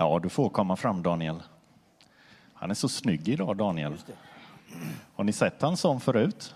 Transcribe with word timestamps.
Ja, 0.00 0.18
du 0.18 0.28
får 0.28 0.48
komma 0.48 0.76
fram 0.76 1.02
Daniel. 1.02 1.42
Han 2.54 2.70
är 2.70 2.74
så 2.74 2.88
snygg 2.88 3.28
idag, 3.28 3.56
Daniel. 3.56 3.96
Har 5.14 5.24
ni 5.24 5.32
sett 5.32 5.62
han 5.62 5.76
sån 5.76 6.00
förut? 6.00 6.54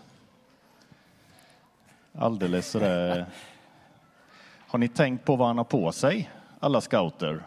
Alldeles 2.19 2.71
sådär. 2.71 3.27
Har 4.67 4.79
ni 4.79 4.89
tänkt 4.89 5.25
på 5.25 5.37
vad 5.37 5.49
han 5.49 5.59
har 5.59 5.65
på 5.65 5.93
sig, 5.93 6.31
alla 6.61 6.81
scouter? 6.81 7.43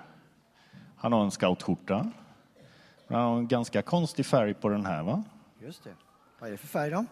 Han 0.98 1.14
har 1.14 1.24
en 1.24 1.32
scoutskjorta. 1.32 2.12
Han 3.08 3.22
har 3.22 3.38
en 3.38 3.48
ganska 3.48 3.82
konstig 3.82 4.26
färg 4.26 4.54
på 4.54 4.70
den 4.70 4.86
här, 4.86 5.04
va? 5.04 5.24
Just 5.62 5.84
det. 5.84 5.94
Vad 6.40 6.48
är 6.48 6.52
det 6.52 6.58
för 6.58 6.68
färg 6.68 6.92
då? 6.92 7.06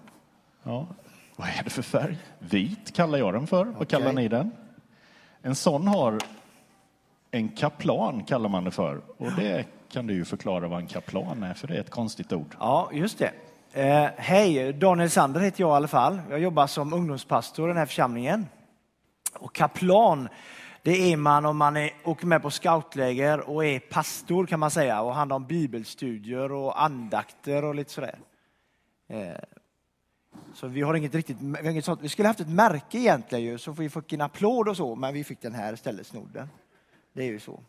Ja. 0.63 0.87
Vad 1.35 1.47
är 1.47 1.63
det 1.63 1.69
för 1.69 1.81
färg? 1.81 2.17
Vit 2.39 2.93
kallar 2.93 3.17
jag 3.17 3.33
den 3.33 3.47
för. 3.47 3.65
Vad 3.65 3.87
kallar 3.87 4.13
ni 4.13 4.27
den? 4.27 4.51
En 5.41 5.55
sån 5.55 5.87
har 5.87 6.19
en 7.33 7.49
kaplan, 7.49 8.23
kallar 8.23 8.49
man 8.49 8.63
det 8.63 8.71
för. 8.71 9.01
Och 9.17 9.31
det 9.31 9.65
kan 9.91 10.07
du 10.07 10.13
ju 10.13 10.25
förklara 10.25 10.67
vad 10.67 10.79
en 10.79 10.87
kaplan 10.87 11.43
är, 11.43 11.53
för 11.53 11.67
det 11.67 11.75
är 11.75 11.79
ett 11.79 11.89
konstigt 11.89 12.33
ord. 12.33 12.55
Ja, 12.59 12.89
just 12.93 13.17
det. 13.17 13.31
Eh, 13.71 14.09
Hej, 14.17 14.73
Daniel 14.73 15.09
Sander 15.09 15.39
heter 15.39 15.61
jag 15.61 15.69
i 15.69 15.75
alla 15.75 15.87
fall. 15.87 16.21
Jag 16.29 16.39
jobbar 16.39 16.67
som 16.67 16.93
ungdomspastor 16.93 17.67
i 17.67 17.69
den 17.69 17.77
här 17.77 17.85
församlingen. 17.85 18.45
Och 19.33 19.55
kaplan, 19.55 20.29
det 20.81 21.13
är 21.13 21.17
man 21.17 21.45
om 21.45 21.57
man 21.57 21.77
är, 21.77 21.91
åker 22.03 22.27
med 22.27 22.41
på 22.41 22.51
scoutläger 22.51 23.49
och 23.49 23.65
är 23.65 23.79
pastor 23.79 24.45
kan 24.45 24.59
man 24.59 24.71
säga 24.71 25.01
och 25.01 25.15
handlar 25.15 25.35
om 25.35 25.45
bibelstudier 25.45 26.51
och 26.51 26.83
andakter 26.83 27.63
och 27.63 27.75
lite 27.75 27.91
sådär. 27.91 28.19
Eh, 29.07 29.19
så 30.53 30.67
vi 30.67 30.81
har 30.81 30.93
inget 30.93 31.15
riktigt, 31.15 31.37
vi, 31.39 31.65
har 31.65 31.71
inget 31.71 31.85
sånt. 31.85 32.01
vi 32.01 32.09
skulle 32.09 32.27
haft 32.27 32.39
ett 32.39 32.49
märke 32.49 32.97
egentligen 32.97 33.43
ju, 33.43 33.57
så 33.57 33.71
vi 33.71 33.89
fick 33.89 34.13
en 34.13 34.21
applåd 34.21 34.69
och 34.69 34.77
så, 34.77 34.95
men 34.95 35.13
vi 35.13 35.23
fick 35.23 35.41
den 35.41 35.55
här 35.55 35.73
istället, 35.73 36.07
snodden. 36.07 36.49
Det 37.13 37.23
är 37.23 37.27
ju 37.27 37.39
så. 37.39 37.63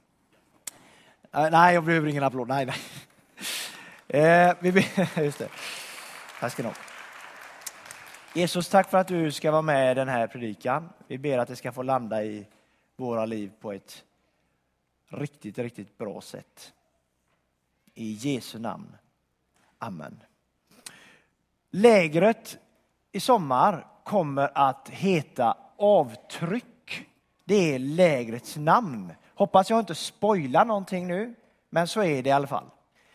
Nej, 1.33 1.75
jag 1.75 1.84
behöver 1.84 2.09
ingen 2.09 2.23
applåd. 2.23 2.48
Nej, 2.48 2.66
nej. 2.66 2.77
Eh, 4.09 4.55
vi, 4.61 4.73
be- 4.73 5.09
just 5.23 5.39
det. 5.39 5.48
Tack 6.41 6.53
ska 6.53 6.62
ni 6.62 6.69
ha. 6.69 6.75
Jesus, 8.34 8.69
tack 8.69 8.91
för 8.91 8.98
att 8.98 9.09
du 9.09 9.33
ska 9.33 9.50
vara 9.50 9.62
med 9.62 9.92
i 9.92 9.95
den 9.95 10.09
här 10.09 10.27
predikan. 10.27 10.89
Vi 11.06 11.19
ber 11.19 11.39
att 11.39 11.48
det 11.48 11.56
ska 11.56 11.72
få 11.72 11.83
landa 11.83 12.25
i 12.25 12.47
våra 12.97 13.27
liv 13.27 13.53
på 13.61 13.72
ett 13.72 14.05
riktigt, 15.09 15.59
riktigt 15.59 15.98
bra 15.98 16.20
sätt. 16.20 16.72
I 17.95 18.12
Jesu 18.12 18.59
namn. 18.59 18.97
Amen. 19.78 20.20
Lägret 21.70 22.59
i 23.12 23.20
sommar 23.20 23.87
kommer 24.05 24.50
att 24.55 24.89
heta 24.89 25.56
Avtryck. 25.77 27.06
Det 27.45 27.75
är 27.75 27.78
lägrets 27.78 28.56
namn. 28.56 29.12
Hoppas 29.35 29.71
jag 29.71 29.79
inte 29.79 29.95
spoilar 29.95 30.65
någonting 30.65 31.07
nu, 31.07 31.35
men 31.71 31.89
så 31.89 32.03
är 32.03 32.23
det 32.23 32.29
i 32.29 32.33
alla 32.33 32.47
fall. 32.47 32.65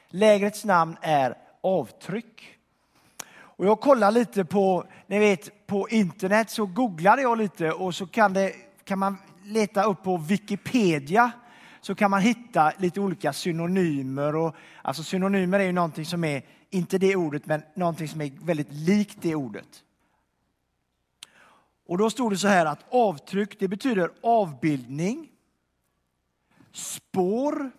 Lägrets 0.07 0.65
namn 0.65 0.97
är 1.01 1.37
Avtryck. 1.61 2.55
Och 3.31 3.65
jag 3.65 3.79
kollar 3.79 4.11
lite 4.11 4.45
på, 4.45 4.85
ni 5.07 5.19
vet, 5.19 5.67
på 5.67 5.89
internet 5.89 6.49
så 6.49 6.65
googlade 6.65 7.21
jag 7.21 7.37
lite 7.37 7.71
och 7.71 7.95
så 7.95 8.07
kan, 8.07 8.33
det, 8.33 8.53
kan 8.83 8.99
man 8.99 9.17
leta 9.43 9.83
upp 9.83 10.03
på 10.03 10.17
Wikipedia 10.17 11.31
så 11.81 11.95
kan 11.95 12.11
man 12.11 12.21
hitta 12.21 12.73
lite 12.77 12.99
olika 12.99 13.33
synonymer. 13.33 14.35
Och, 14.35 14.55
alltså 14.81 15.03
synonymer 15.03 15.59
är 15.59 15.63
ju 15.63 15.71
någonting 15.71 16.05
som 16.05 16.23
är, 16.23 16.41
inte 16.69 16.97
det 16.97 17.15
ordet, 17.15 17.45
men 17.45 17.63
någonting 17.73 18.07
som 18.07 18.21
är 18.21 18.31
väldigt 18.45 18.71
likt 18.71 19.17
det 19.21 19.35
ordet. 19.35 19.83
Och 21.87 21.97
då 21.97 22.09
stod 22.09 22.31
det 22.31 22.37
så 22.37 22.47
här 22.47 22.65
att 22.65 22.85
avtryck, 22.89 23.59
det 23.59 23.67
betyder 23.67 24.11
avbildning, 24.23 25.29
spår, 26.71 27.71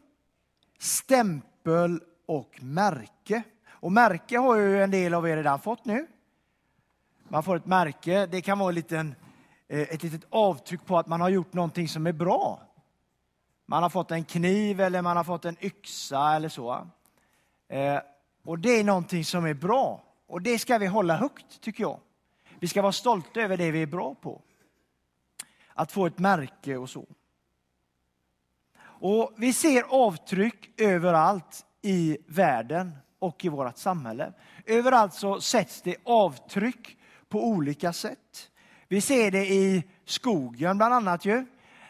stämpel 0.79 2.01
och 2.27 2.63
märke. 2.63 3.43
Och 3.69 3.93
märke 3.93 4.39
har 4.39 4.57
ju 4.57 4.83
en 4.83 4.91
del 4.91 5.15
av 5.15 5.29
er 5.29 5.37
redan 5.37 5.61
fått 5.61 5.85
nu. 5.85 6.07
Man 7.29 7.43
får 7.43 7.57
ett 7.57 7.67
märke, 7.67 8.27
det 8.27 8.41
kan 8.41 8.59
vara 8.59 8.69
en 8.69 8.75
liten, 8.75 9.15
eh, 9.69 9.81
ett 9.81 10.03
litet 10.03 10.25
avtryck 10.31 10.87
på 10.87 10.99
att 10.99 11.06
man 11.06 11.21
har 11.21 11.29
gjort 11.29 11.53
någonting 11.53 11.89
som 11.89 12.06
är 12.06 12.12
bra. 12.12 12.62
Man 13.67 13.83
har 13.83 13.91
fått 13.91 14.11
en 14.11 14.25
kniv 14.25 14.81
eller 14.81 15.03
man 15.03 15.17
har 15.17 15.25
fått 15.25 15.45
en 15.45 15.65
yxa 15.65 16.37
eller 16.37 16.49
så. 16.49 16.87
Eh, 17.69 17.99
och 18.45 18.59
det 18.59 18.81
är 18.81 18.84
någonting 18.84 19.25
som 19.25 19.45
är 19.45 19.55
bra. 19.55 20.03
Och 20.27 20.43
det 20.43 20.59
ska 20.59 20.79
vi 20.79 20.87
hålla 20.87 21.17
högt, 21.17 21.61
tycker 21.61 21.83
jag. 21.83 22.00
Vi 22.61 22.69
ska 22.69 22.83
vara 22.83 22.93
stolta 22.93 23.41
över 23.41 23.56
det 23.56 23.71
vi 23.71 23.83
är 23.83 23.87
bra 23.87 24.15
på. 24.15 24.41
Att 25.75 25.93
få 25.93 26.06
ett 26.06 26.19
märke 26.19 26.77
och 26.77 26.91
så. 26.91 27.06
Och 29.00 29.33
vi 29.37 29.53
ser 29.53 29.83
avtryck 29.88 30.81
överallt 30.81 31.66
i 31.83 32.19
världen 32.27 32.93
och 33.19 33.44
i 33.44 33.49
vårt 33.49 33.78
samhälle. 33.78 34.33
Överallt 34.66 35.15
så 35.15 35.41
sätts 35.41 35.83
det 35.83 35.97
avtryck 36.05 36.97
på 37.28 37.44
olika 37.44 37.93
sätt. 37.93 38.50
Vi 38.88 39.00
ser 39.00 39.31
det 39.31 39.47
i 39.47 39.84
skogen 40.05 40.77
bland 40.77 40.94
annat 40.94 41.25
ju. 41.25 41.47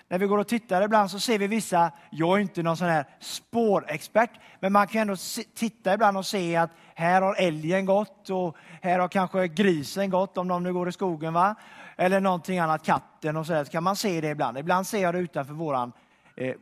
När 0.08 0.18
vi 0.18 0.26
går 0.26 0.38
och 0.38 0.48
tittar 0.48 0.82
ibland 0.82 1.10
så 1.10 1.20
ser 1.20 1.38
vi 1.38 1.46
vissa, 1.46 1.92
jag 2.10 2.36
är 2.36 2.42
inte 2.42 2.62
någon 2.62 2.76
sån 2.76 2.88
här 2.88 3.04
spårexpert, 3.20 4.30
men 4.60 4.72
man 4.72 4.86
kan 4.86 5.00
ändå 5.00 5.16
titta 5.54 5.94
ibland 5.94 6.16
och 6.16 6.26
se 6.26 6.56
att 6.56 6.70
här 6.94 7.22
har 7.22 7.34
älgen 7.34 7.86
gått 7.86 8.30
och 8.30 8.56
här 8.82 8.98
har 8.98 9.08
kanske 9.08 9.48
grisen 9.48 10.10
gått 10.10 10.38
om 10.38 10.48
de 10.48 10.62
nu 10.62 10.72
går 10.72 10.88
i 10.88 10.92
skogen 10.92 11.32
va. 11.32 11.54
Eller 11.96 12.20
någonting 12.20 12.58
annat, 12.58 12.82
katten 12.82 13.36
och 13.36 13.46
så 13.46 13.52
där. 13.52 13.64
Så 13.64 13.70
kan 13.70 13.82
man 13.82 13.96
se 13.96 14.20
det 14.20 14.28
ibland. 14.28 14.58
Ibland 14.58 14.86
ser 14.86 15.02
jag 15.02 15.14
det 15.14 15.20
utanför 15.20 15.54
våran, 15.54 15.92
eh, 16.36 16.54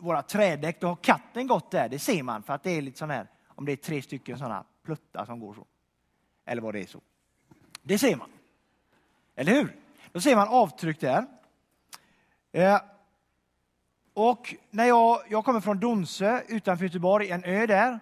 våra 0.00 0.22
trädäck. 0.22 0.80
Då 0.80 0.86
har 0.86 0.96
katten 0.96 1.46
gått 1.46 1.70
där, 1.70 1.88
det 1.88 1.98
ser 1.98 2.22
man 2.22 2.42
för 2.42 2.52
att 2.52 2.62
det 2.62 2.70
är 2.70 2.82
lite 2.82 2.98
sån 2.98 3.10
här, 3.10 3.26
om 3.48 3.64
det 3.64 3.72
är 3.72 3.76
tre 3.76 4.02
stycken 4.02 4.38
sådana 4.38 4.64
pluttar 4.84 5.24
som 5.24 5.40
går 5.40 5.54
så. 5.54 5.66
Eller 6.46 6.62
vad 6.62 6.74
det 6.74 6.80
är 6.80 6.86
så. 6.86 7.00
Det 7.82 7.98
ser 7.98 8.16
man. 8.16 8.30
Eller 9.36 9.52
hur? 9.52 9.76
Då 10.12 10.20
ser 10.20 10.36
man 10.36 10.48
avtryck 10.48 11.00
där. 11.00 11.26
Eh, 12.52 12.80
och 14.14 14.54
när 14.70 14.84
jag, 14.84 15.20
jag 15.28 15.44
kommer 15.44 15.60
från 15.60 15.80
Donsö 15.80 16.40
utanför 16.48 16.84
Göteborg, 16.84 17.30
en 17.30 17.44
ö 17.44 17.66
där. 17.66 18.00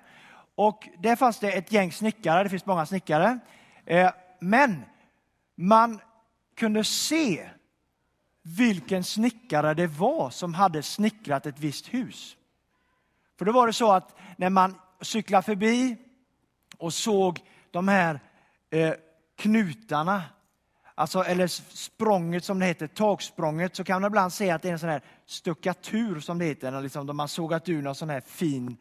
Och 0.55 0.89
där 0.99 1.17
fanns 1.17 1.39
det 1.39 1.53
ett 1.53 1.73
gäng 1.73 1.93
snickare, 1.93 2.43
det 2.43 2.49
finns 2.49 2.67
många 2.67 2.87
snickare. 2.87 3.39
Eh, 3.85 4.11
men 4.39 4.85
man 5.55 6.01
kunde 6.55 6.85
se 6.85 7.51
vilken 8.49 9.05
snickare 9.05 9.75
det 9.75 9.87
var 9.87 10.31
som 10.31 10.55
hade 10.55 10.83
snickrat 10.83 11.47
ett 11.47 11.59
visst 11.59 11.95
hus. 11.95 12.37
För 13.39 13.45
då 13.45 13.53
var 13.53 13.67
det 13.67 13.73
så 13.73 13.93
att 13.93 14.17
när 14.37 14.51
man 14.51 14.75
cyklade 15.01 15.43
förbi 15.43 15.97
och 16.79 16.95
såg 16.95 17.41
de 17.71 17.89
här 17.89 18.21
eh, 18.71 18.93
knutarna, 19.37 20.23
alltså, 20.95 21.25
eller 21.25 21.47
språnget 21.77 22.45
som 22.45 22.59
det 22.59 22.67
heter, 22.67 22.87
taksprånget, 22.87 23.77
så 23.77 23.85
kan 23.85 24.03
man 24.03 24.11
ibland 24.11 24.33
se 24.33 24.51
att 24.51 24.63
det 24.63 24.69
är 24.69 24.73
en 24.73 24.79
sån 24.79 24.89
här 24.89 25.03
stuckatur 25.27 26.21
som 26.21 26.39
det 26.39 26.45
heter, 26.45 26.81
liksom, 26.81 27.07
de 27.07 27.19
har 27.19 27.27
sågat 27.27 27.69
ur 27.69 27.83
någon 27.83 27.95
sån 27.95 28.11
här 28.11 28.21
fin 28.21 28.77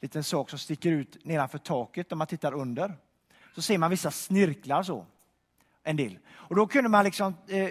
liten 0.00 0.24
sak 0.24 0.50
som 0.50 0.58
sticker 0.58 0.90
ut 0.90 1.24
nedanför 1.24 1.58
taket 1.58 2.12
om 2.12 2.18
man 2.18 2.26
tittar 2.26 2.54
under. 2.54 2.94
Så 3.54 3.62
ser 3.62 3.78
man 3.78 3.90
vissa 3.90 4.10
snirklar 4.10 4.82
så, 4.82 5.06
en 5.82 5.96
del. 5.96 6.18
Och 6.30 6.56
då 6.56 6.66
kunde 6.66 6.88
man 6.90 7.04
liksom 7.04 7.34
eh, 7.48 7.68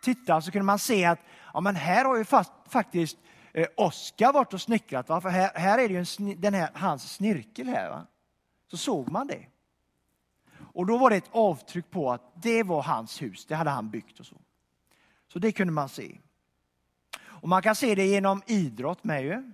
titta 0.00 0.40
så 0.40 0.50
kunde 0.50 0.64
man 0.64 0.78
se 0.78 1.04
att 1.04 1.20
ja, 1.54 1.60
men 1.60 1.76
här 1.76 2.04
har 2.04 2.16
ju 2.16 2.24
fast, 2.24 2.52
faktiskt 2.66 3.18
eh, 3.52 3.66
Oskar 3.76 4.32
varit 4.32 4.54
och 4.54 4.60
snickrat. 4.60 5.08
Va? 5.08 5.20
För 5.20 5.28
här, 5.28 5.50
här 5.54 5.78
är 5.78 5.88
det 5.88 5.94
ju 5.94 6.00
en, 6.00 6.40
den 6.40 6.54
här, 6.54 6.70
hans 6.74 7.12
snirkel 7.12 7.68
här. 7.68 7.90
Va? 7.90 8.06
Så 8.70 8.76
såg 8.76 9.10
man 9.10 9.26
det. 9.26 9.46
Och 10.72 10.86
då 10.86 10.98
var 10.98 11.10
det 11.10 11.16
ett 11.16 11.30
avtryck 11.30 11.90
på 11.90 12.12
att 12.12 12.32
det 12.34 12.62
var 12.62 12.82
hans 12.82 13.22
hus, 13.22 13.46
det 13.46 13.54
hade 13.54 13.70
han 13.70 13.90
byggt 13.90 14.20
och 14.20 14.26
så. 14.26 14.36
Så 15.32 15.38
det 15.38 15.52
kunde 15.52 15.72
man 15.72 15.88
se. 15.88 16.18
Och 17.22 17.48
man 17.48 17.62
kan 17.62 17.74
se 17.74 17.94
det 17.94 18.06
genom 18.06 18.42
idrott 18.46 19.04
med 19.04 19.24
ju. 19.24 19.52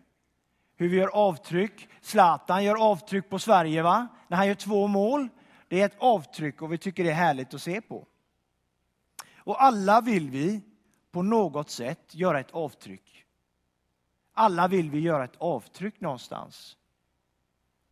Hur 0.77 0.89
vi 0.89 0.97
gör 0.97 1.09
avtryck. 1.09 1.89
Zlatan 2.01 2.65
gör 2.65 2.91
avtryck 2.91 3.29
på 3.29 3.39
Sverige 3.39 3.83
va? 3.83 4.09
När 4.29 4.37
han 4.37 4.47
gör 4.47 4.55
två 4.55 4.87
mål. 4.87 5.29
Det 5.69 5.81
är 5.81 5.87
ett 5.87 5.97
avtryck 5.99 6.63
och 6.63 6.73
vi 6.73 6.79
tycker 6.79 7.05
det 7.05 7.11
är 7.11 7.15
härligt 7.15 7.55
att 7.55 7.63
se 7.63 7.81
på. 7.81 8.07
Och 9.47 9.63
alla 9.63 10.01
vill 10.01 10.31
vi 10.31 10.61
på 11.11 11.23
något 11.23 11.71
sätt 11.71 12.15
göra 12.15 12.41
ett 12.41 12.51
avtryck. 12.51 13.25
Alla 14.33 14.69
vill 14.69 14.91
vi 14.91 15.01
göra 15.01 15.25
ett 15.25 15.37
avtryck 15.39 16.01
någonstans. 16.01 16.77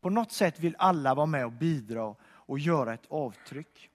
På 0.00 0.10
något 0.10 0.32
sätt 0.32 0.58
vill 0.58 0.76
alla 0.78 1.14
vara 1.14 1.26
med 1.26 1.44
och 1.44 1.52
bidra 1.52 2.14
och 2.24 2.58
göra 2.58 2.94
ett 2.94 3.06
avtryck. 3.10 3.90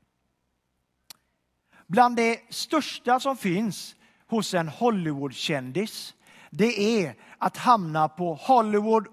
Bland 1.87 2.15
det 2.15 2.53
största 2.53 3.19
som 3.19 3.37
finns 3.37 3.95
hos 4.27 4.53
en 4.53 4.67
Hollywoodkändis, 4.67 6.15
det 6.49 7.03
är 7.03 7.15
att 7.37 7.57
hamna 7.57 8.09
på 8.09 8.33
Hollywood 8.35 9.07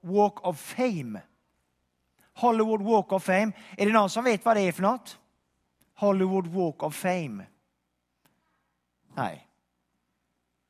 Walk 0.00 0.46
of 0.46 0.60
Fame. 0.60 1.20
Hollywood 2.34 2.82
Walk 2.82 3.12
of 3.12 3.24
Fame. 3.24 3.52
Är 3.76 3.86
det 3.86 3.92
någon 3.92 4.10
som 4.10 4.24
vet 4.24 4.44
vad 4.44 4.56
det 4.56 4.60
är 4.60 4.72
för 4.72 4.82
något? 4.82 5.18
Hollywood 6.00 6.46
Walk 6.46 6.82
of 6.82 6.94
Fame. 6.94 7.46
Nej. 9.14 9.46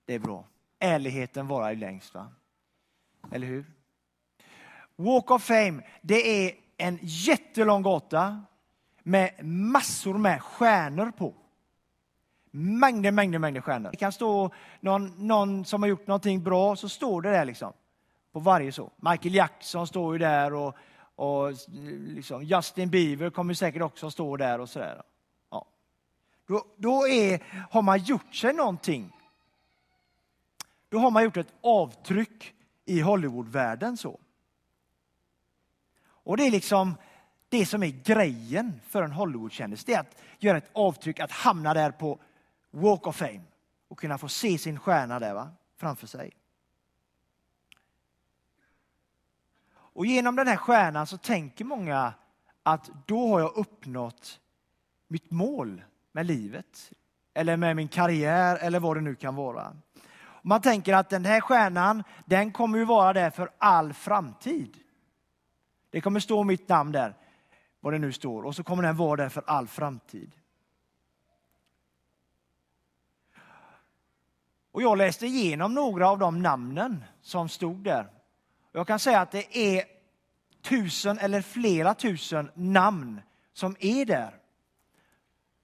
Det 0.05 0.15
är 0.15 0.19
bra. 0.19 0.45
Ärligheten 0.79 1.47
varar 1.49 1.71
ju 1.71 1.77
längst. 1.77 2.15
Va? 2.15 2.29
Eller 3.33 3.47
hur? 3.47 3.65
Walk 4.97 5.31
of 5.31 5.43
Fame, 5.43 5.83
det 6.03 6.47
är 6.47 6.55
en 6.77 6.99
jättelång 7.03 7.83
gata 7.83 8.43
med 9.03 9.45
massor 9.45 10.19
med 10.19 10.43
stjärnor 10.43 11.11
på. 11.11 11.35
Mängder, 12.51 13.11
mängder, 13.11 13.39
mängder 13.39 13.61
stjärnor. 13.61 13.91
Det 13.91 13.97
kan 13.97 14.13
stå 14.13 14.51
någon, 14.81 15.27
någon 15.27 15.65
som 15.65 15.83
har 15.83 15.89
gjort 15.89 16.07
någonting 16.07 16.43
bra, 16.43 16.77
så 16.77 16.89
står 16.89 17.23
det 17.23 17.31
där 17.31 17.45
liksom. 17.45 17.73
På 18.33 18.41
varje 18.41 18.73
så. 18.73 18.91
Michael 18.97 19.35
Jackson 19.35 19.87
står 19.87 20.15
ju 20.15 20.19
där 20.19 20.55
och, 20.55 20.77
och 21.15 21.53
liksom 22.07 22.45
Justin 22.45 22.91
Bieber 22.91 23.31
kommer 23.31 23.55
säkert 23.55 23.83
också 23.83 24.11
stå 24.11 24.37
där 24.37 24.59
och 24.59 24.69
sådär. 24.69 25.03
Då, 26.51 26.65
då 26.77 27.09
är, 27.09 27.43
har 27.71 27.83
man 27.83 27.99
gjort 27.99 28.35
sig 28.35 28.53
någonting. 28.53 29.17
Då 30.89 30.99
har 30.99 31.11
man 31.11 31.25
gjort 31.25 31.37
ett 31.37 31.55
avtryck 31.61 32.55
i 32.85 33.01
Hollywoodvärlden 33.01 33.97
så. 33.97 34.21
Och 36.03 36.37
det 36.37 36.47
är 36.47 36.51
liksom 36.51 36.95
det 37.49 37.67
som 37.67 37.83
är 37.83 38.05
grejen 38.05 38.81
för 38.87 39.03
en 39.03 39.13
Hollywoodkändis. 39.13 39.85
Det 39.85 39.95
är 39.95 40.01
att 40.01 40.17
göra 40.39 40.57
ett 40.57 40.71
avtryck, 40.73 41.21
att 41.21 41.31
hamna 41.31 41.75
där 41.75 41.91
på 41.91 42.19
Walk 42.71 43.07
of 43.07 43.17
Fame 43.17 43.43
och 43.89 43.99
kunna 43.99 44.19
få 44.19 44.29
se 44.29 44.59
sin 44.59 44.79
stjärna 44.79 45.19
där 45.19 45.35
va? 45.35 45.51
framför 45.77 46.07
sig. 46.07 46.37
Och 49.73 50.07
genom 50.07 50.37
den 50.37 50.47
här 50.47 50.57
stjärnan 50.57 51.07
så 51.07 51.19
tänker 51.19 51.65
många 51.65 52.15
att 52.63 52.91
då 53.07 53.29
har 53.29 53.41
jag 53.41 53.57
uppnått 53.57 54.41
mitt 55.09 55.31
mål 55.31 55.83
med 56.13 56.27
livet. 56.27 56.93
Eller 57.35 57.57
med 57.57 57.77
min 57.77 57.89
karriär 57.89 58.57
eller 58.57 58.81
vad 58.81 58.97
det 58.97 59.01
nu 59.01 59.15
kan 59.15 59.35
vara. 59.35 59.77
Man 60.43 60.61
tänker 60.61 60.95
att 60.95 61.11
den 61.11 61.25
här 61.25 61.41
stjärnan, 61.41 62.05
den 62.27 62.53
kommer 62.53 62.79
ju 62.79 62.85
vara 62.85 63.13
där 63.13 63.31
för 63.31 63.51
all 63.59 63.93
framtid. 63.93 64.77
Det 65.91 66.01
kommer 66.01 66.21
stå 66.21 66.45
mitt 66.45 66.69
namn 66.69 66.93
där, 66.93 67.15
vad 67.81 67.93
det 67.93 67.99
nu 67.99 68.13
står, 68.13 68.43
och 68.43 68.57
så 68.57 68.63
kommer 68.63 68.83
den 68.83 68.97
vara 68.97 69.17
där 69.17 69.29
för 69.29 69.43
all 69.47 69.69
framtid. 69.69 70.33
Och 74.73 74.83
jag 74.83 74.99
läste 74.99 75.27
igenom 75.27 75.75
några 75.75 76.09
av 76.09 76.19
de 76.19 76.43
namnen 76.43 77.05
som 77.23 77.49
stod 77.49 77.77
där. 77.77 78.11
Jag 78.73 78.87
kan 78.87 78.99
säga 78.99 79.21
att 79.21 79.31
det 79.31 79.59
är 79.59 79.85
tusen 80.63 81.19
eller 81.19 81.43
flera 81.43 81.95
tusen 81.95 82.51
namn 82.55 83.21
som 83.53 83.77
är 83.81 84.05
där. 84.05 84.40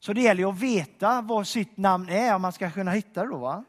Så 0.07 0.13
det 0.13 0.21
gäller 0.21 0.49
att 0.49 0.59
veta 0.59 1.23
vad 1.23 1.47
sitt 1.47 1.77
namn 1.77 2.09
är 2.09 2.35
om 2.35 2.43
man 2.43 2.53
ska 2.53 2.71
kunna 2.71 2.91
hitta 2.91 3.23
det. 3.23 3.31
Då, 3.31 3.39
va? 3.39 3.65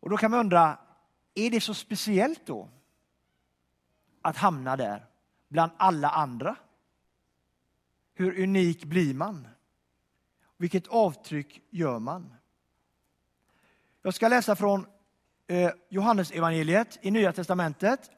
Och 0.00 0.10
då 0.10 0.16
kan 0.16 0.30
man 0.30 0.40
undra, 0.40 0.78
är 1.34 1.50
det 1.50 1.60
så 1.60 1.74
speciellt 1.74 2.46
då? 2.46 2.68
Att 4.22 4.36
hamna 4.36 4.76
där 4.76 5.06
bland 5.48 5.72
alla 5.76 6.10
andra? 6.10 6.56
Hur 8.14 8.42
unik 8.42 8.84
blir 8.84 9.14
man? 9.14 9.48
Vilket 10.56 10.86
avtryck 10.86 11.62
gör 11.70 11.98
man? 11.98 12.34
Jag 14.02 14.14
ska 14.14 14.28
läsa 14.28 14.56
från 14.56 14.86
eh, 15.46 15.70
Johannes 15.88 16.30
evangeliet 16.30 16.98
i 17.02 17.10
Nya 17.10 17.32
testamentet. 17.32 18.10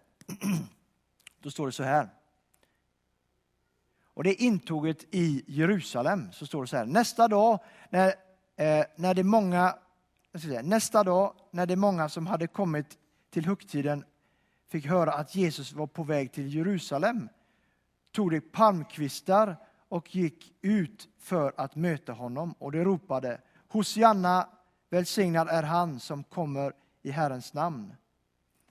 Då 1.41 1.51
står 1.51 1.67
det 1.67 1.73
så 1.73 1.83
här. 1.83 2.09
Och 4.15 4.25
det 4.25 4.31
är 4.31 4.47
intåget 4.47 5.05
i 5.11 5.45
Jerusalem. 5.47 6.33
Så 6.33 6.47
står 6.47 6.63
det 6.63 6.69
så 6.69 6.77
här. 6.77 6.87
Nästa 6.87 7.29
dag 7.29 7.59
när, 7.91 8.07
eh, 8.57 8.85
när 8.97 9.15
det 9.15 9.25
många 9.25 9.75
säga, 10.41 10.63
nästa 10.63 11.05
dag 11.05 11.35
när 11.51 11.67
det 11.67 11.77
många 11.77 12.09
som 12.09 12.27
hade 12.27 12.47
kommit 12.47 12.99
till 13.31 13.47
högtiden 13.47 14.05
fick 14.69 14.87
höra 14.87 15.13
att 15.13 15.35
Jesus 15.35 15.73
var 15.73 15.87
på 15.87 16.03
väg 16.03 16.33
till 16.33 16.55
Jerusalem 16.55 17.29
tog 18.13 18.31
de 18.31 18.41
palmkvistar 18.41 19.57
och 19.89 20.15
gick 20.15 20.55
ut 20.63 21.09
för 21.19 21.53
att 21.57 21.77
möta 21.77 22.13
honom 22.13 22.55
och 22.59 22.73
de 22.73 22.85
ropade 22.85 23.41
Hosianna 23.69 24.49
Välsignad 24.91 25.49
är 25.49 25.63
han 25.63 26.01
som 26.01 26.25
kommer 26.25 26.73
i 27.03 27.11
Herrens 27.11 27.55
namn, 27.55 27.95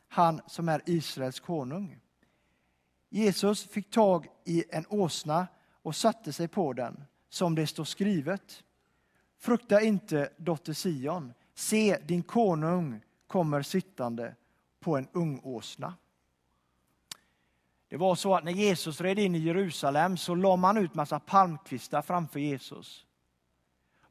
han 0.07 0.41
som 0.47 0.69
är 0.69 0.81
Israels 0.85 1.39
konung. 1.39 1.99
Jesus 3.13 3.67
fick 3.67 3.89
tag 3.89 4.27
i 4.43 4.63
en 4.69 4.85
åsna 4.89 5.47
och 5.81 5.95
satte 5.95 6.33
sig 6.33 6.47
på 6.47 6.73
den, 6.73 7.03
som 7.29 7.55
det 7.55 7.67
står 7.67 7.83
skrivet. 7.83 8.63
Frukta 9.39 9.81
inte, 9.81 10.29
dotter 10.37 10.73
Sion, 10.73 11.33
se, 11.53 11.97
din 11.97 12.23
konung 12.23 13.01
kommer 13.27 13.61
sittande 13.61 14.35
på 14.79 14.97
en 14.97 15.07
ung 15.11 15.39
åsna. 15.43 15.93
Det 17.87 17.97
var 17.97 18.15
så 18.15 18.35
att 18.35 18.43
när 18.43 18.51
Jesus 18.51 19.01
red 19.01 19.19
in 19.19 19.35
i 19.35 19.39
Jerusalem 19.39 20.17
så 20.17 20.35
la 20.35 20.55
man 20.55 20.77
ut 20.77 20.93
massa 20.93 21.19
palmkvistar 21.19 22.01
framför 22.01 22.39
Jesus. 22.39 23.05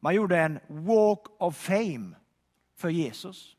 Man 0.00 0.14
gjorde 0.14 0.38
en 0.38 0.60
walk 0.68 1.20
of 1.38 1.56
fame 1.56 2.16
för 2.76 2.88
Jesus. 2.88 3.56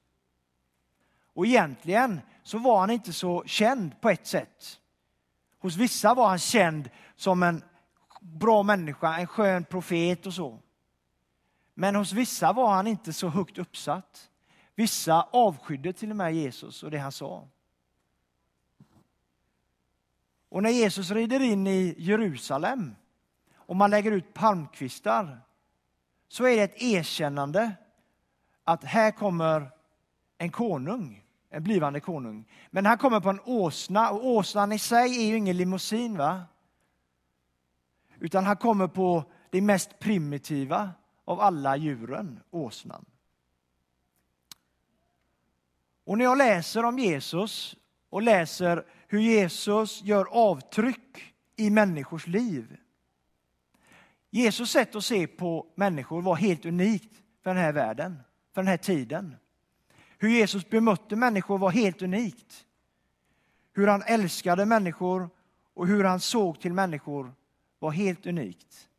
Och 1.34 1.45
egentligen 1.45 2.22
så 2.44 2.57
var 2.57 2.80
han 2.80 2.90
inte 2.90 3.13
så 3.13 3.44
känd 3.45 4.01
på 4.01 4.10
ett 4.10 4.28
sätt. 4.28 4.80
Hos 5.63 5.75
vissa 5.75 6.13
var 6.13 6.30
han 6.30 6.39
känd 6.39 6.89
som 7.15 7.44
en 7.44 7.63
bra 8.21 8.63
människa, 8.63 9.18
en 9.18 9.27
skön 9.27 9.65
profet 9.65 10.25
och 10.25 10.33
så. 10.33 10.60
Men 11.74 11.95
hos 11.95 12.13
vissa 12.13 12.54
var 12.54 12.74
han 12.74 12.88
inte 12.88 13.13
så 13.13 13.27
högt 13.27 13.57
uppsatt. 13.57 14.30
Vissa 14.75 15.21
avskydde 15.31 15.94
till 15.94 16.10
och 16.10 16.15
med 16.15 16.36
Jesus 16.36 16.83
och 16.83 16.92
det 16.92 16.98
han 16.98 17.12
sa. 17.12 17.48
Och 20.50 20.63
när 20.63 20.69
Jesus 20.69 21.12
rider 21.12 21.39
in 21.39 21.68
i 21.68 21.95
Jerusalem 21.98 22.95
och 23.56 23.75
man 23.75 23.89
lägger 23.89 24.12
ut 24.12 24.33
palmkvistar 24.33 25.42
så 26.27 26.48
är 26.48 26.57
det 26.57 26.63
ett 26.63 26.81
erkännande 26.81 27.71
att 28.63 28.83
här 28.83 29.12
kommer 29.12 29.71
en 30.38 30.51
konung, 30.51 31.22
en 31.53 31.63
blivande 31.63 32.00
konung. 32.00 32.45
Men 32.71 32.85
han 32.85 32.97
kommer 32.97 33.19
på 33.19 33.29
en 33.29 33.39
åsna 33.45 34.09
och 34.09 34.25
åsnan 34.25 34.71
i 34.71 34.79
sig 34.79 35.23
är 35.23 35.27
ju 35.27 35.38
ingen 35.38 35.57
limousin 35.57 36.17
va? 36.17 36.41
Utan 38.19 38.45
han 38.45 38.57
kommer 38.57 38.88
på 38.88 39.23
det 39.50 39.61
mest 39.61 40.00
primitiva 40.00 40.91
av 41.25 41.39
alla 41.39 41.77
djuren, 41.77 42.39
åsnan. 42.51 43.05
Och 46.05 46.17
när 46.17 46.25
jag 46.25 46.38
läser 46.38 46.85
om 46.85 47.00
Jesus 47.00 47.75
och 48.09 48.21
läser 48.21 48.85
hur 49.07 49.19
Jesus 49.19 50.04
gör 50.04 50.25
avtryck 50.31 51.33
i 51.56 51.69
människors 51.69 52.28
liv 52.28 52.78
Jesus 54.30 54.71
sätt 54.71 54.95
att 54.95 55.06
se 55.06 55.28
på 55.28 55.68
människor 55.75 56.21
var 56.21 56.35
helt 56.35 56.66
unikt 56.66 57.13
för 57.44 57.49
den 57.49 57.63
här 57.63 57.73
världen, 57.73 58.19
för 58.54 58.61
den 58.61 58.68
här 58.68 58.78
tiden. 58.78 59.35
Hur 60.23 60.30
Jesus 60.30 60.69
bemötte 60.69 61.15
människor 61.15 61.57
var 61.57 61.71
helt 61.71 62.01
unikt. 62.01 62.65
Hur 63.73 63.87
han 63.87 64.01
älskade 64.01 64.65
människor 64.65 65.30
och 65.73 65.87
hur 65.87 66.03
han 66.03 66.19
såg 66.19 66.59
till 66.59 66.73
människor 66.73 67.33
var 67.80 67.92
helt 67.92 68.25
unikt. 68.25 68.89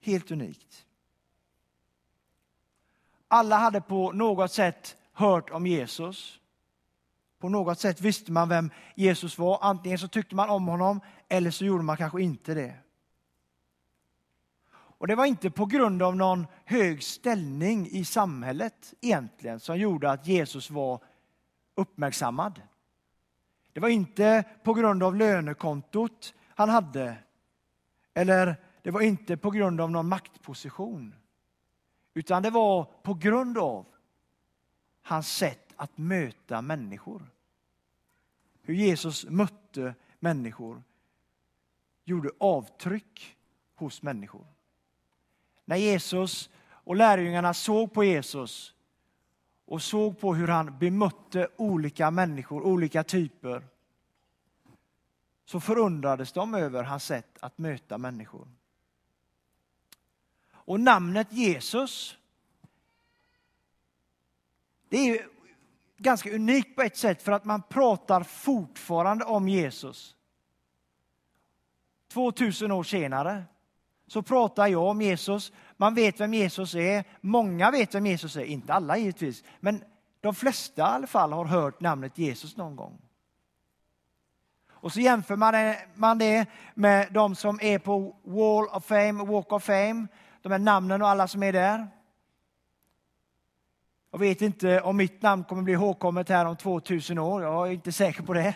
Helt 0.00 0.30
unikt. 0.30 0.86
Alla 3.28 3.56
hade 3.56 3.80
på 3.80 4.12
något 4.12 4.52
sätt 4.52 4.96
hört 5.12 5.50
om 5.50 5.66
Jesus. 5.66 6.40
På 7.38 7.48
något 7.48 7.78
sätt 7.78 8.00
visste 8.00 8.32
man 8.32 8.48
vem 8.48 8.70
Jesus 8.94 9.38
var. 9.38 9.58
Antingen 9.62 9.98
så 9.98 10.08
tyckte 10.08 10.34
man 10.34 10.50
om 10.50 10.68
honom 10.68 11.00
eller 11.28 11.50
så 11.50 11.64
gjorde 11.64 11.84
man 11.84 11.96
kanske 11.96 12.22
inte 12.22 12.54
det. 12.54 12.74
Och 14.98 15.06
det 15.06 15.14
var 15.14 15.26
inte 15.26 15.50
på 15.50 15.66
grund 15.66 16.02
av 16.02 16.16
någon 16.16 16.46
hög 16.64 17.02
ställning 17.02 17.88
i 17.90 18.04
samhället 18.04 18.94
egentligen 19.00 19.60
som 19.60 19.78
gjorde 19.78 20.10
att 20.10 20.26
Jesus 20.26 20.70
var 20.70 21.02
uppmärksammad. 21.74 22.62
Det 23.72 23.80
var 23.80 23.88
inte 23.88 24.44
på 24.64 24.74
grund 24.74 25.02
av 25.02 25.16
lönekontot 25.16 26.34
han 26.48 26.68
hade. 26.68 27.16
Eller 28.14 28.56
det 28.82 28.90
var 28.90 29.00
inte 29.00 29.36
på 29.36 29.50
grund 29.50 29.80
av 29.80 29.90
någon 29.90 30.08
maktposition. 30.08 31.14
Utan 32.14 32.42
det 32.42 32.50
var 32.50 32.84
på 33.02 33.14
grund 33.14 33.58
av 33.58 33.86
hans 35.02 35.36
sätt 35.36 35.72
att 35.76 35.98
möta 35.98 36.62
människor. 36.62 37.30
Hur 38.62 38.74
Jesus 38.74 39.26
mötte 39.26 39.94
människor 40.18 40.82
gjorde 42.04 42.30
avtryck 42.38 43.36
hos 43.74 44.02
människor 44.02 44.46
när 45.68 45.76
Jesus 45.76 46.50
och 46.70 46.96
lärjungarna 46.96 47.54
såg 47.54 47.92
på 47.92 48.04
Jesus 48.04 48.74
och 49.66 49.82
såg 49.82 50.20
på 50.20 50.34
hur 50.34 50.48
han 50.48 50.78
bemötte 50.78 51.48
olika 51.56 52.10
människor, 52.10 52.62
olika 52.62 53.04
typer, 53.04 53.66
så 55.44 55.60
förundrades 55.60 56.32
de 56.32 56.54
över 56.54 56.82
hans 56.82 57.04
sätt 57.04 57.38
att 57.40 57.58
möta 57.58 57.98
människor. 57.98 58.48
Och 60.52 60.80
namnet 60.80 61.32
Jesus, 61.32 62.16
det 64.88 64.98
är 64.98 65.28
ganska 65.96 66.30
unikt 66.30 66.76
på 66.76 66.82
ett 66.82 66.96
sätt 66.96 67.22
för 67.22 67.32
att 67.32 67.44
man 67.44 67.62
pratar 67.62 68.22
fortfarande 68.22 69.24
om 69.24 69.48
Jesus. 69.48 70.16
2000 72.12 72.72
år 72.72 72.82
senare 72.82 73.44
så 74.08 74.22
pratar 74.22 74.66
jag 74.66 74.82
om 74.82 75.02
Jesus. 75.02 75.52
Man 75.76 75.94
vet 75.94 76.20
vem 76.20 76.34
Jesus 76.34 76.74
är. 76.74 77.04
Många 77.20 77.70
vet 77.70 77.94
vem 77.94 78.06
Jesus 78.06 78.36
är, 78.36 78.44
inte 78.44 78.74
alla 78.74 78.96
givetvis, 78.96 79.44
men 79.60 79.84
de 80.20 80.34
flesta 80.34 80.82
i 80.82 80.84
alla 80.84 81.06
fall 81.06 81.32
har 81.32 81.44
hört 81.44 81.80
namnet 81.80 82.18
Jesus 82.18 82.56
någon 82.56 82.76
gång. 82.76 82.98
Och 84.80 84.92
så 84.92 85.00
jämför 85.00 85.36
man 85.94 86.18
det, 86.18 86.46
med 86.74 87.12
de 87.12 87.34
som 87.34 87.58
är 87.62 87.78
på 87.78 88.16
Wall 88.22 88.68
of 88.76 88.84
Fame, 88.84 89.24
Walk 89.24 89.52
of 89.52 89.64
Fame, 89.64 90.06
de 90.42 90.52
här 90.52 90.58
namnen 90.58 91.02
och 91.02 91.08
alla 91.08 91.28
som 91.28 91.42
är 91.42 91.52
där. 91.52 91.88
Jag 94.10 94.18
vet 94.18 94.42
inte 94.42 94.80
om 94.80 94.96
mitt 94.96 95.22
namn 95.22 95.44
kommer 95.44 95.62
bli 95.62 95.72
ihågkommet 95.72 96.28
här 96.28 96.46
om 96.46 96.56
2000 96.56 97.18
år, 97.18 97.42
jag 97.42 97.68
är 97.68 97.72
inte 97.72 97.92
säker 97.92 98.22
på 98.22 98.32
det. 98.32 98.54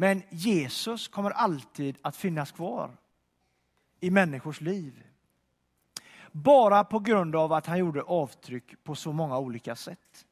Men 0.00 0.22
Jesus 0.30 1.08
kommer 1.08 1.30
alltid 1.30 1.98
att 2.02 2.16
finnas 2.16 2.52
kvar 2.52 2.96
i 4.00 4.10
människors 4.10 4.60
liv. 4.60 5.02
Bara 6.32 6.84
på 6.84 6.98
grund 6.98 7.36
av 7.36 7.52
att 7.52 7.66
han 7.66 7.78
gjorde 7.78 8.02
avtryck 8.02 8.84
på 8.84 8.94
så 8.94 9.12
många 9.12 9.38
olika 9.38 9.76
sätt. 9.76 10.26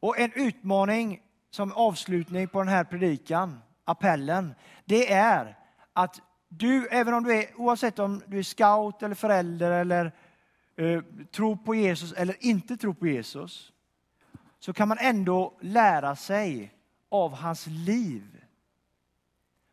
Och 0.00 0.18
en 0.18 0.32
utmaning 0.34 1.22
som 1.50 1.72
avslutning 1.72 2.48
på 2.48 2.58
den 2.58 2.68
här 2.68 2.84
predikan, 2.84 3.60
appellen, 3.84 4.54
det 4.84 5.12
är 5.12 5.58
att 5.92 6.20
du, 6.48 6.88
även 6.88 7.14
om 7.14 7.24
du 7.24 7.34
är, 7.34 7.60
oavsett 7.60 7.98
om 7.98 8.22
du 8.26 8.38
är 8.38 8.42
scout 8.42 9.02
eller 9.02 9.14
förälder 9.14 9.70
eller 9.70 10.12
eh, 10.76 11.02
tror 11.30 11.56
på 11.56 11.74
Jesus 11.74 12.12
eller 12.12 12.36
inte 12.40 12.76
tror 12.76 12.94
på 12.94 13.06
Jesus, 13.06 13.72
så 14.58 14.72
kan 14.72 14.88
man 14.88 14.98
ändå 15.00 15.58
lära 15.60 16.16
sig 16.16 16.72
av 17.08 17.34
hans 17.34 17.66
liv. 17.66 18.35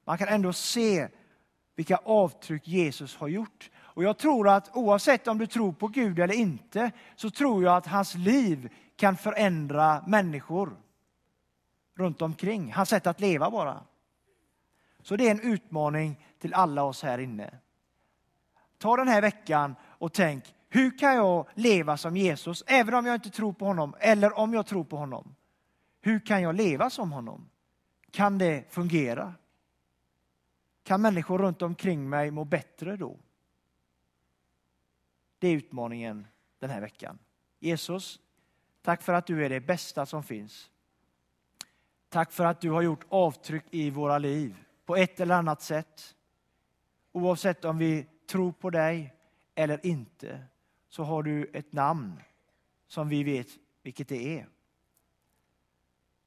Man 0.06 0.18
kan 0.18 0.28
ändå 0.28 0.54
se 0.54 1.08
vilka 1.76 1.98
avtryck 1.98 2.68
Jesus 2.68 3.16
har 3.16 3.28
gjort. 3.28 3.72
Och 3.76 4.04
jag 4.04 4.18
tror 4.18 4.50
att 4.50 4.76
oavsett 4.76 5.28
om 5.28 5.38
du 5.38 5.48
tror 5.48 5.74
på 5.74 5.88
Gud 5.88 6.20
eller 6.20 6.34
inte, 6.34 6.92
så 7.16 7.30
tror 7.30 7.64
jag 7.64 7.78
att 7.78 7.88
hans 7.88 8.16
liv 8.16 8.74
kan 8.96 9.18
förändra 9.18 10.04
människor 10.08 10.78
runt 11.96 12.22
omkring. 12.22 12.74
Hans 12.74 12.90
sätt 12.90 13.08
att 13.08 13.20
leva 13.20 13.52
bara. 13.52 13.84
Så 15.02 15.16
det 15.16 15.28
är 15.28 15.32
en 15.32 15.54
utmaning 15.54 16.26
till 16.40 16.54
alla 16.54 16.84
oss 16.84 17.04
här 17.04 17.18
inne. 17.18 17.54
Ta 18.78 18.98
den 18.98 19.08
här 19.08 19.22
veckan 19.22 19.76
och 19.84 20.14
tänk, 20.14 20.54
hur 20.70 20.98
kan 20.98 21.16
jag 21.16 21.48
leva 21.54 21.98
som 21.98 22.18
Jesus, 22.18 22.64
även 22.68 22.94
om 22.94 23.06
jag 23.06 23.16
inte 23.16 23.30
tror 23.30 23.54
på 23.54 23.66
honom, 23.66 23.96
eller 24.00 24.40
om 24.40 24.54
jag 24.54 24.66
tror 24.66 24.84
på 24.84 24.98
honom? 24.98 25.36
Hur 26.02 26.20
kan 26.20 26.42
jag 26.42 26.56
leva 26.56 26.90
som 26.90 27.12
honom? 27.12 27.50
Kan 28.12 28.38
det 28.38 28.74
fungera? 28.74 29.34
Kan 30.84 31.02
människor 31.02 31.40
runt 31.40 31.62
omkring 31.62 32.10
mig 32.10 32.32
må 32.32 32.46
bättre 32.46 32.98
då? 32.98 33.20
Det 35.40 35.48
är 35.48 35.54
utmaningen 35.54 36.28
den 36.60 36.70
här 36.70 36.82
veckan. 36.82 37.20
Jesus, 37.60 38.20
tack 38.82 39.02
för 39.02 39.14
att 39.14 39.26
du 39.26 39.46
är 39.46 39.50
det 39.50 39.60
bästa 39.60 40.06
som 40.06 40.24
finns. 40.24 40.70
Tack 42.10 42.32
för 42.32 42.46
att 42.46 42.62
du 42.62 42.70
har 42.70 42.82
gjort 42.82 43.06
avtryck 43.10 43.64
i 43.72 43.90
våra 43.90 44.18
liv 44.18 44.64
på 44.86 44.96
ett 44.96 45.20
eller 45.20 45.36
annat 45.36 45.62
sätt. 45.62 46.16
Oavsett 47.12 47.66
om 47.66 47.78
vi 47.78 48.08
tror 48.28 48.52
på 48.52 48.70
dig 48.70 49.14
eller 49.56 49.86
inte 49.86 50.44
så 50.90 51.04
har 51.04 51.24
du 51.24 51.46
ett 51.54 51.74
namn 51.74 52.22
som 52.88 53.10
vi 53.10 53.24
vet 53.24 53.48
vilket 53.84 54.08
det 54.08 54.40
är. 54.40 54.48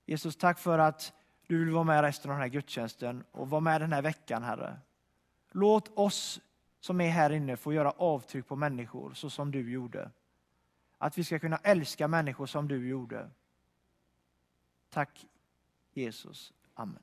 Jesus, 0.06 0.36
tack 0.36 0.58
för 0.58 0.78
att 0.78 1.12
du 1.46 1.58
vill 1.58 1.74
vara 1.74 1.84
med 1.84 2.02
resten 2.02 2.30
av 2.30 2.36
den 2.36 2.42
här 2.42 2.48
gudstjänsten 2.48 3.24
och 3.32 3.50
vara 3.50 3.60
med 3.60 3.80
den 3.80 3.92
här 3.92 4.02
veckan, 4.02 4.42
Herre. 4.42 4.78
Låt 5.52 5.98
oss 5.98 6.40
som 6.80 7.00
är 7.00 7.10
här 7.10 7.30
inne 7.30 7.56
få 7.56 7.72
göra 7.72 7.90
avtryck 7.90 8.46
på 8.46 8.56
människor 8.56 9.14
så 9.14 9.30
som 9.30 9.50
du 9.50 9.70
gjorde. 9.70 10.10
Att 10.98 11.18
vi 11.18 11.24
ska 11.24 11.38
kunna 11.38 11.56
älska 11.56 12.08
människor 12.08 12.46
som 12.46 12.68
du 12.68 12.88
gjorde. 12.88 13.30
Tack 14.90 15.26
Jesus. 15.92 16.52
Amen. 16.74 17.02